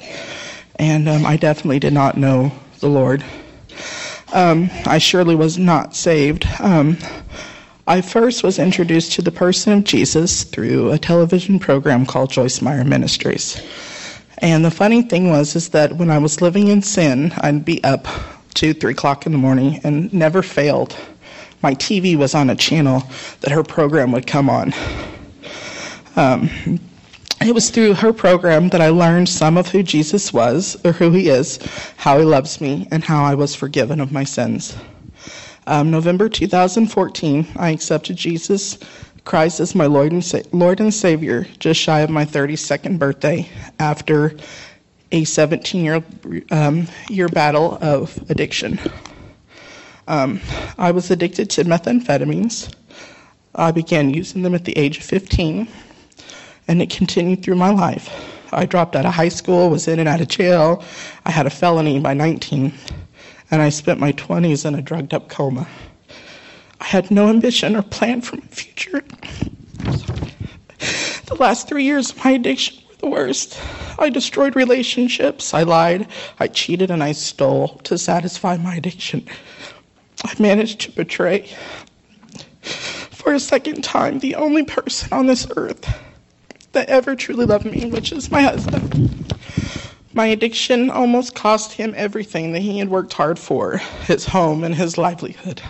[0.77, 3.25] and um, I definitely did not know the Lord.
[4.33, 6.47] Um, I surely was not saved.
[7.89, 12.61] I first was introduced to the person of Jesus through a television program called Joyce
[12.61, 13.63] Meyer Ministries.
[14.43, 17.83] And the funny thing was is that when I was living in sin, I'd be
[17.83, 18.07] up
[18.53, 20.95] two, three o'clock in the morning and never failed.
[21.63, 23.05] My TV was on a channel
[23.41, 24.75] that her program would come on.
[26.15, 26.51] Um,
[27.41, 31.11] it was through her program that I learned some of who Jesus was, or who
[31.13, 31.59] he is,
[31.97, 34.77] how he loves me, and how I was forgiven of my sins.
[35.69, 38.79] Um, November 2014, I accepted Jesus
[39.27, 43.47] Christ as my Lord and, Sa- Lord and Savior just shy of my 32nd birthday
[43.79, 44.35] after
[45.13, 46.03] a 17 year,
[46.51, 48.81] um, year battle of addiction.
[50.07, 50.41] Um,
[50.79, 52.73] I was addicted to methamphetamines.
[53.55, 55.69] I began using them at the age of 15,
[56.67, 58.09] and it continued through my life.
[58.55, 60.83] I dropped out of high school, was in and out of jail.
[61.27, 62.73] I had a felony by 19,
[63.51, 65.67] and I spent my 20s in a drugged up coma.
[66.81, 69.03] I had no ambition or plan for my future.
[71.27, 73.61] The last three years of my addiction were the worst.
[73.99, 76.07] I destroyed relationships, I lied,
[76.39, 79.27] I cheated, and I stole to satisfy my addiction.
[80.25, 81.49] I managed to betray,
[82.63, 85.87] for a second time, the only person on this earth
[86.73, 89.35] that ever truly loved me, which is my husband.
[90.19, 94.75] My addiction almost cost him everything that he had worked hard for his home and
[94.75, 95.63] his livelihood.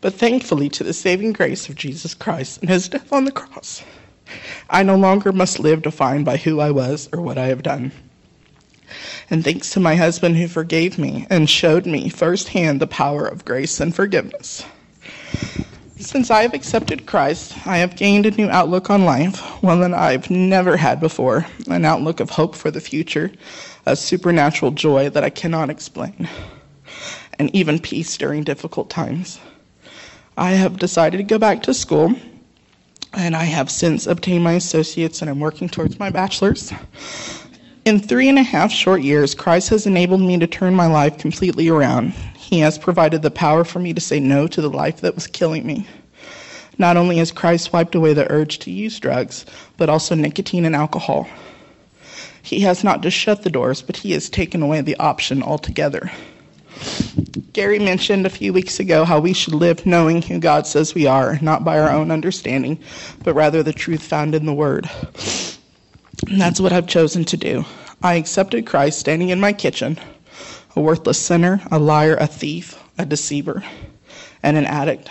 [0.00, 3.84] But thankfully, to the saving grace of Jesus Christ and his death on the cross,
[4.68, 7.92] I no longer must live defined by who I was or what I have done.
[9.30, 13.44] And thanks to my husband who forgave me and showed me firsthand the power of
[13.44, 14.64] grace and forgiveness.
[16.02, 19.94] Since I have accepted Christ, I have gained a new outlook on life, one that
[19.94, 23.30] I've never had before an outlook of hope for the future,
[23.86, 26.28] a supernatural joy that I cannot explain,
[27.38, 29.38] and even peace during difficult times.
[30.36, 32.12] I have decided to go back to school,
[33.12, 36.72] and I have since obtained my associates, and I'm working towards my bachelor's.
[37.84, 41.18] In three and a half short years, Christ has enabled me to turn my life
[41.18, 42.12] completely around.
[42.36, 45.26] He has provided the power for me to say no to the life that was
[45.26, 45.88] killing me.
[46.78, 49.46] Not only has Christ wiped away the urge to use drugs,
[49.78, 51.28] but also nicotine and alcohol.
[52.40, 56.08] He has not just shut the doors, but he has taken away the option altogether.
[57.52, 61.06] Gary mentioned a few weeks ago how we should live knowing who God says we
[61.06, 62.78] are, not by our own understanding,
[63.24, 64.88] but rather the truth found in the Word.
[66.28, 67.64] And that's what I've chosen to do.
[68.02, 69.98] I accepted Christ standing in my kitchen,
[70.76, 73.62] a worthless sinner, a liar, a thief, a deceiver,
[74.42, 75.10] and an addict.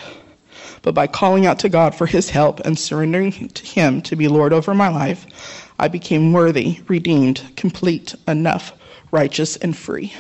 [0.81, 4.27] But by calling out to God for his help and surrendering to him to be
[4.27, 8.73] Lord over my life, I became worthy, redeemed, complete, enough,
[9.11, 10.13] righteous, and free.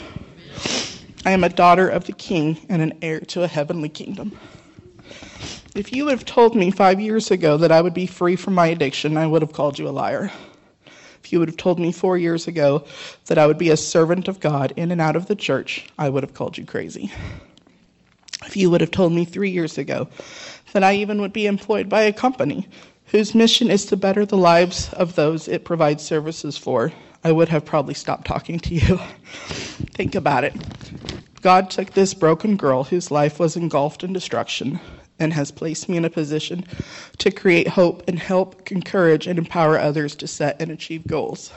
[1.25, 4.37] I am a daughter of the King and an heir to a heavenly kingdom.
[5.73, 8.55] If you would have told me five years ago that I would be free from
[8.55, 10.31] my addiction, I would have called you a liar.
[11.23, 12.83] If you would have told me four years ago
[13.27, 16.09] that I would be a servant of God in and out of the church, I
[16.09, 17.11] would have called you crazy.
[18.45, 20.07] If you would have told me three years ago
[20.73, 22.67] that I even would be employed by a company
[23.05, 26.91] whose mission is to better the lives of those it provides services for,
[27.23, 28.97] I would have probably stopped talking to you.
[29.93, 30.55] Think about it.
[31.41, 34.79] God took this broken girl whose life was engulfed in destruction
[35.21, 36.65] and has placed me in a position
[37.19, 41.53] to create hope and help encourage and empower others to set and achieve goals.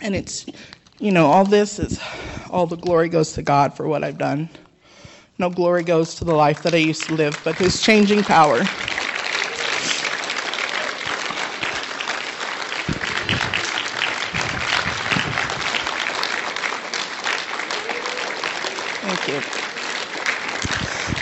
[0.00, 0.46] And it's,
[1.00, 2.00] you know, all this is,
[2.48, 4.48] all the glory goes to God for what I've done.
[5.38, 8.62] No glory goes to the life that I used to live, but His changing power.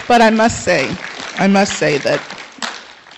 [0.08, 0.90] But I must say,
[1.36, 2.42] I must say that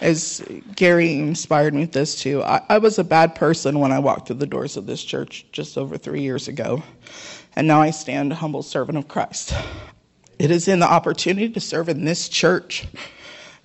[0.01, 4.01] as Gary inspired me with this too, I, I was a bad person when I
[4.01, 6.83] walked through the doors of this church just over three years ago.
[7.55, 9.55] And now I stand a humble servant of Christ.
[10.41, 12.89] It is in the opportunity to serve in this church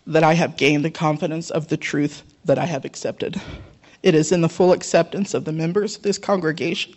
[0.05, 3.41] that I have gained the confidence of the truth that I have accepted.
[4.03, 6.93] It is in the full acceptance of the members of this congregation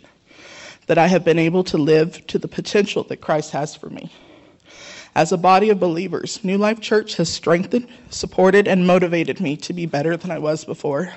[0.85, 4.11] that I have been able to live to the potential that Christ has for me.
[5.15, 9.73] As a body of believers, New Life Church has strengthened, supported, and motivated me to
[9.73, 11.13] be better than I was before.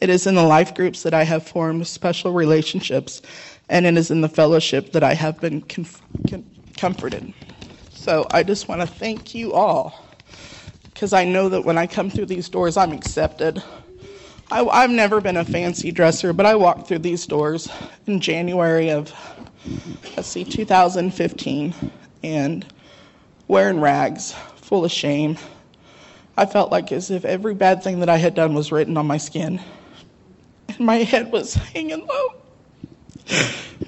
[0.00, 3.22] It is in the life groups that I have formed special relationships,
[3.68, 5.62] and it is in the fellowship that I have been
[6.76, 7.32] comforted.
[7.92, 10.04] So I just want to thank you all
[10.84, 13.62] because I know that when I come through these doors, I'm accepted.
[14.50, 17.68] I, have never been a fancy dresser, but I walked through these doors
[18.06, 19.12] in January of,
[20.16, 21.74] let's see, 2015,
[22.22, 22.66] and
[23.52, 25.36] wearing rags, full of shame.
[26.38, 29.06] I felt like as if every bad thing that I had done was written on
[29.06, 29.60] my skin,
[30.68, 32.28] and my head was hanging low.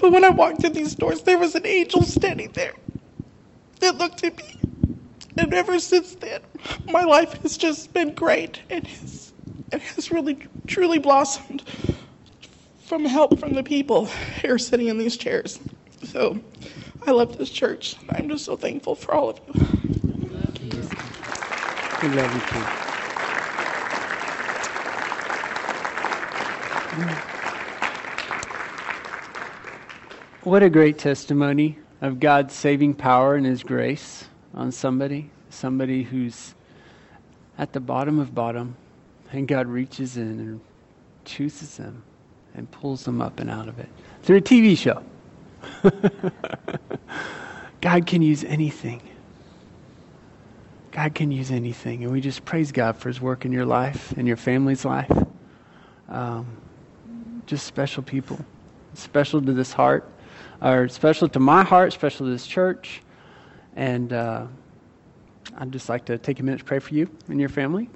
[0.03, 2.75] But when I walked through these doors, there was an angel standing there
[3.81, 4.55] that looked at me.
[5.39, 6.43] And ever since then,
[6.91, 9.33] my life has just been great and has,
[9.73, 10.37] and has really,
[10.67, 11.63] truly blossomed
[12.85, 14.11] from help from the people
[14.43, 15.59] here sitting in these chairs.
[16.05, 16.39] So
[17.07, 17.97] I love this church.
[18.11, 19.55] I'm just so thankful for all of you.
[22.03, 22.85] We love you too.
[30.43, 36.55] What a great testimony of God's saving power and His grace on somebody, somebody who's
[37.57, 38.77] at the bottom of bottom,
[39.33, 40.61] and God reaches in and
[41.25, 42.03] chooses them
[42.55, 43.89] and pulls them up and out of it
[44.23, 45.03] through a TV show.
[47.81, 49.03] God can use anything.
[50.91, 52.05] God can use anything.
[52.05, 55.11] And we just praise God for His work in your life, in your family's life.
[56.09, 56.47] Um,
[57.47, 58.39] just special people.
[58.95, 60.09] Special to this heart
[60.63, 63.03] or special to my heart, special to this church.
[63.77, 64.47] And uh,
[65.57, 67.91] I'd just like to take a minute to pray for you and your family.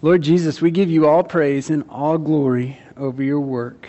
[0.00, 3.88] Lord Jesus, we give you all praise and all glory over your work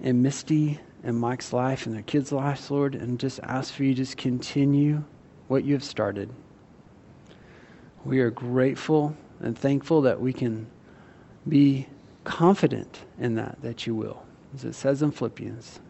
[0.00, 3.94] in Misty and Mike's life and their kids' lives, Lord, and just ask for you
[3.94, 5.02] just continue
[5.46, 6.30] what you have started.
[8.04, 10.66] We are grateful and thankful that we can
[11.48, 11.86] be
[12.24, 14.24] confident in that, that you will,
[14.54, 15.80] as it says in Philippians.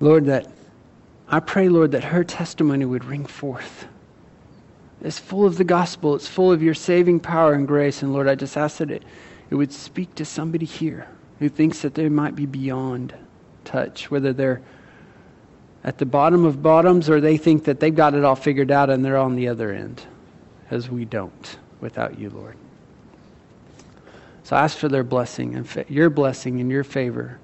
[0.00, 0.50] Lord, that
[1.28, 3.86] I pray, Lord, that her testimony would ring forth.
[5.00, 8.02] It's full of the gospel, it's full of your saving power and grace.
[8.02, 9.04] And Lord, I just ask that it,
[9.50, 11.08] it would speak to somebody here
[11.38, 13.14] who thinks that they might be beyond
[13.64, 14.62] touch, whether they're
[15.82, 18.90] at the bottom of bottoms or they think that they've got it all figured out
[18.90, 20.02] and they're on the other end,
[20.70, 22.56] as we don't without you, Lord.
[24.44, 27.38] So I ask for their blessing and fa- your blessing and your favor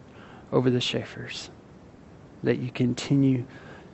[0.53, 1.51] over the Schaefer's
[2.43, 3.45] that you continue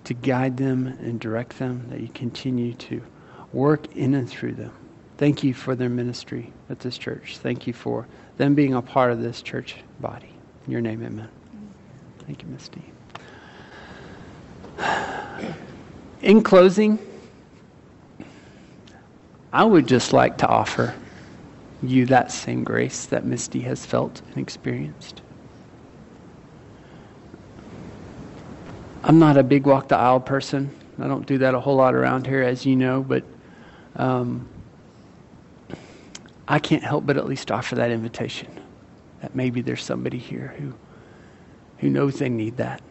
[0.04, 3.02] to guide them and direct them, that you continue to
[3.52, 4.72] work in and through them.
[5.18, 7.38] Thank you for their ministry at this church.
[7.38, 8.06] Thank you for
[8.36, 10.28] them being a part of this church body.
[10.66, 11.28] In your name, amen.
[12.26, 12.82] Thank you, Misty.
[16.22, 16.98] In closing,
[19.52, 20.94] I would just like to offer
[21.82, 25.22] you that same grace that Misty has felt and experienced.
[29.02, 30.70] I'm not a big walk the aisle person.
[30.98, 33.22] I don't do that a whole lot around here, as you know, but
[33.94, 34.48] um,
[36.48, 38.48] I can't help but at least offer that invitation
[39.20, 40.74] that maybe there's somebody here who,
[41.78, 42.82] who knows they need that.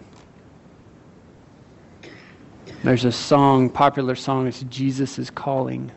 [2.83, 5.91] There's a song, popular song, it's Jesus is Calling.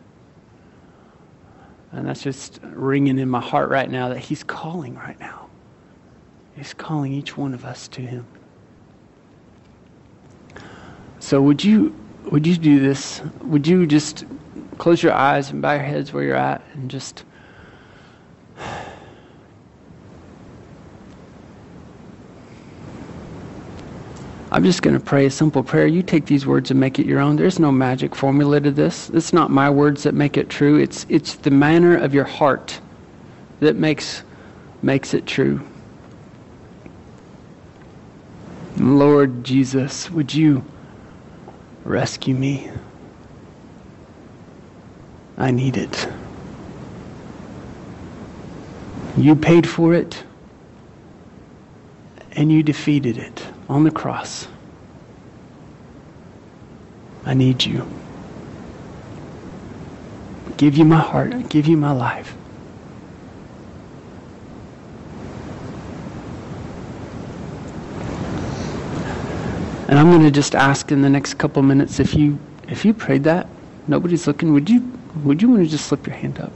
[1.91, 5.47] And that's just ringing in my heart right now that He's calling right now.
[6.55, 8.25] He's calling each one of us to Him.
[11.19, 11.95] So would you
[12.31, 13.21] would you do this?
[13.41, 14.25] Would you just
[14.77, 17.23] close your eyes and bow your heads where you're at and just
[24.59, 25.87] I'm just going to pray a simple prayer.
[25.87, 27.37] You take these words and make it your own.
[27.37, 29.09] There's no magic formula to this.
[29.11, 30.75] It's not my words that make it true.
[30.75, 32.81] It's it's the manner of your heart
[33.61, 34.21] that makes
[34.81, 35.61] makes it true.
[38.75, 40.65] Lord Jesus, would you
[41.85, 42.69] Rescue me.
[45.37, 46.05] I need it.
[49.15, 50.21] You paid for it,
[52.33, 54.47] and you defeated it on the cross.
[57.25, 57.87] I need you.
[60.47, 61.33] I give you my heart.
[61.33, 62.35] I give you my life.
[69.87, 72.93] And I'm going to just ask in the next couple minutes if you if you
[72.93, 73.47] prayed that,
[73.87, 74.91] nobody's looking, would you
[75.23, 76.51] would you want to just slip your hand up?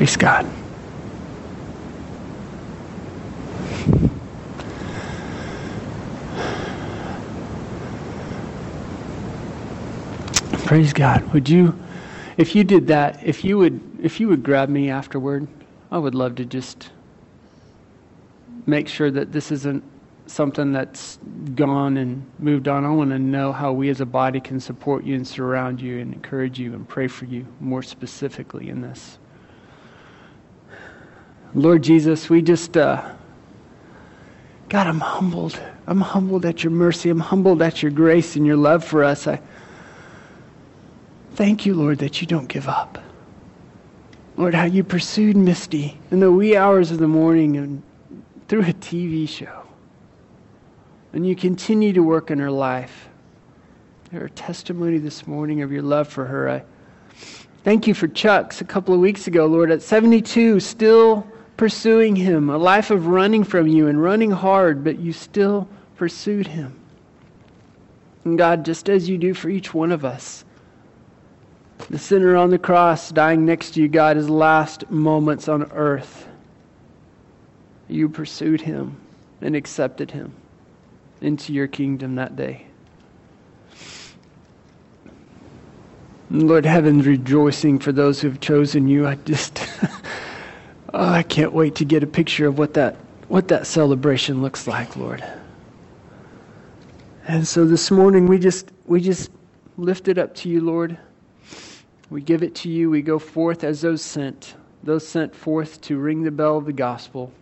[0.00, 0.46] Praise God.
[10.64, 11.30] Praise God.
[11.34, 11.78] Would you
[12.38, 15.46] if you did that, if you would if you would grab me afterward,
[15.90, 16.88] I would love to just
[18.64, 19.84] make sure that this isn't
[20.26, 21.18] something that's
[21.54, 22.86] gone and moved on.
[22.86, 25.98] I want to know how we as a body can support you and surround you
[25.98, 29.19] and encourage you and pray for you more specifically in this.
[31.54, 33.12] Lord Jesus, we just, uh,
[34.68, 35.60] God, I'm humbled.
[35.86, 37.10] I'm humbled at your mercy.
[37.10, 39.26] I'm humbled at your grace and your love for us.
[39.26, 39.40] I
[41.34, 43.02] thank you, Lord, that you don't give up.
[44.36, 47.82] Lord, how you pursued Misty in the wee hours of the morning and
[48.46, 49.64] through a TV show.
[51.12, 53.08] And you continue to work in her life.
[54.12, 56.48] Her testimony this morning of your love for her.
[56.48, 56.62] I
[57.64, 61.26] thank you for Chuck's a couple of weeks ago, Lord, at 72, still
[61.60, 66.46] pursuing him, a life of running from you and running hard, but you still pursued
[66.46, 66.74] him.
[68.24, 70.42] And God, just as you do for each one of us,
[71.90, 76.26] the sinner on the cross dying next to you, God, his last moments on earth,
[77.88, 78.96] you pursued him
[79.42, 80.32] and accepted him
[81.20, 82.64] into your kingdom that day.
[86.30, 89.06] Lord, heaven's rejoicing for those who have chosen you.
[89.06, 89.62] I just,
[90.92, 92.96] oh, I can't wait to get a picture of what that,
[93.28, 95.24] what that celebration looks like, Lord.
[97.26, 99.30] And so this morning we just, we just
[99.76, 100.98] lift it up to you, Lord.
[102.10, 102.90] We give it to you.
[102.90, 106.72] We go forth as those sent, those sent forth to ring the bell of the
[106.72, 107.32] gospel.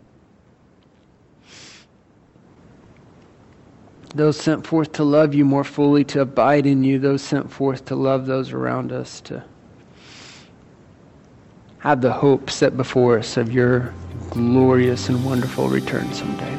[4.15, 7.85] those sent forth to love you more fully, to abide in you, those sent forth
[7.87, 9.45] to love those around us, to
[11.81, 13.93] have the hope set before us of your
[14.31, 16.55] glorious and wonderful return someday.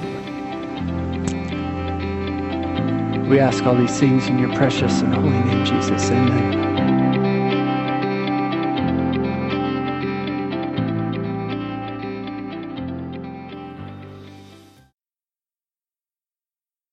[3.28, 6.10] We ask all these things in your precious and holy name, Jesus.
[6.10, 6.69] Amen.